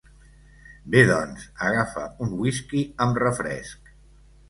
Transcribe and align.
Bé 0.95 1.03
doncs, 1.09 1.45
agafa 1.69 2.09
un 2.27 2.35
whisky 2.43 2.85
amb 3.07 3.25
refresc! 3.29 3.97